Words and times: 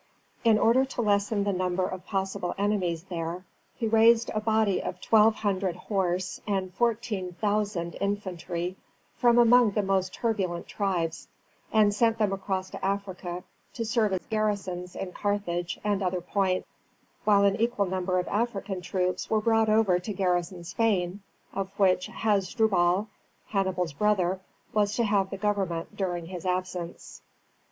In 0.43 0.57
order 0.57 0.83
to 0.83 1.01
lessen 1.03 1.43
the 1.43 1.53
number 1.53 1.85
of 1.87 2.07
possible 2.07 2.55
enemies 2.57 3.03
there 3.03 3.45
he 3.75 3.85
raised 3.87 4.31
a 4.33 4.39
body 4.41 4.81
of 4.81 4.99
twelve 4.99 5.35
hundred 5.35 5.75
horse 5.75 6.41
and 6.47 6.73
fourteen 6.73 7.33
thousand 7.33 7.97
infantry 8.01 8.77
from 9.15 9.37
among 9.37 9.69
the 9.73 9.83
most 9.83 10.11
turbulent 10.15 10.65
tribes, 10.65 11.27
and 11.71 11.93
sent 11.93 12.17
them 12.17 12.33
across 12.33 12.71
to 12.71 12.83
Africa 12.83 13.43
to 13.75 13.85
serve 13.85 14.13
as 14.13 14.25
garrisons 14.25 14.95
in 14.95 15.11
Carthage 15.11 15.79
and 15.83 16.01
other 16.01 16.19
points, 16.21 16.67
while 17.23 17.43
an 17.43 17.57
equal 17.57 17.85
number 17.85 18.17
of 18.17 18.27
African 18.27 18.81
troops 18.81 19.29
were 19.29 19.39
brought 19.41 19.69
over 19.69 19.99
to 19.99 20.13
garrison 20.13 20.63
Spain, 20.63 21.21
of 21.53 21.77
which 21.77 22.07
Hasdrubal, 22.07 23.07
Hannibal's 23.49 23.93
brother, 23.93 24.39
was 24.73 24.95
to 24.95 25.03
have 25.03 25.29
the 25.29 25.37
government 25.37 25.95
during 25.95 26.25
his 26.25 26.43
absence. 26.43 27.21